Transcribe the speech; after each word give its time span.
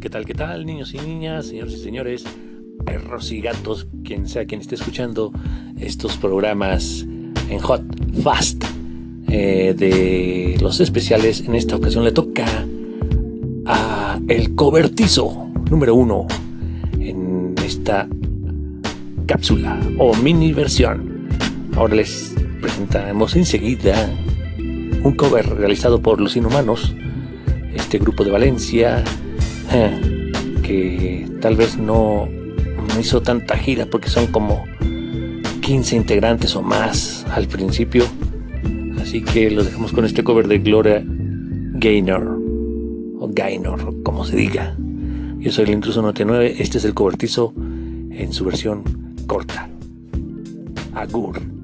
¿Qué 0.00 0.10
tal, 0.10 0.24
qué 0.26 0.34
tal, 0.34 0.64
niños 0.64 0.94
y 0.94 0.98
niñas, 0.98 1.46
señores 1.46 1.74
y 1.74 1.78
señores, 1.78 2.24
perros 2.84 3.32
y 3.32 3.40
gatos, 3.40 3.88
quien 4.04 4.28
sea 4.28 4.44
quien 4.44 4.60
esté 4.60 4.76
escuchando 4.76 5.32
estos 5.76 6.16
programas 6.16 7.04
en 7.50 7.58
Hot 7.58 7.82
Fast 8.22 8.62
eh, 9.26 9.74
de 9.76 10.56
los 10.60 10.78
especiales? 10.78 11.40
En 11.40 11.56
esta 11.56 11.74
ocasión 11.74 12.04
le 12.04 12.12
toca 12.12 12.46
a 13.66 14.20
El 14.28 14.54
Cobertizo 14.54 15.48
número 15.68 15.96
uno 15.96 16.28
en 17.00 17.56
esta 17.66 18.08
cápsula 19.26 19.80
o 19.98 20.14
mini 20.14 20.52
versión. 20.52 21.28
Ahora 21.74 21.96
les 21.96 22.36
presentaremos 22.60 23.34
enseguida 23.34 24.08
un 25.02 25.12
cover 25.16 25.56
realizado 25.56 26.00
por 26.00 26.20
Los 26.20 26.36
Inhumanos, 26.36 26.94
este 27.74 27.98
grupo 27.98 28.22
de 28.22 28.30
Valencia, 28.30 29.02
que 30.62 31.26
tal 31.40 31.56
vez 31.56 31.78
no, 31.78 32.28
hizo 32.98 33.22
tanta 33.22 33.56
gira 33.56 33.86
porque 33.86 34.08
son 34.08 34.26
como 34.28 34.64
15 35.60 35.96
integrantes 35.96 36.56
o 36.56 36.62
más 36.62 37.26
al 37.30 37.46
principio. 37.46 38.04
Así 39.00 39.22
que 39.22 39.50
lo 39.50 39.64
dejamos 39.64 39.92
con 39.92 40.04
este 40.04 40.24
cover 40.24 40.48
de 40.48 40.58
Gloria 40.58 41.02
Gaynor, 41.04 42.38
o 43.20 43.28
Gaynor, 43.32 44.02
como 44.02 44.24
se 44.24 44.36
diga. 44.36 44.76
Yo 45.38 45.52
soy 45.52 45.66
el 45.66 45.70
Intruso 45.70 46.02
99, 46.02 46.56
este 46.58 46.78
es 46.78 46.84
el 46.84 46.94
cobertizo 46.94 47.54
en 47.56 48.32
su 48.32 48.44
versión 48.44 48.82
corta. 49.26 49.68
Agur. 50.94 51.57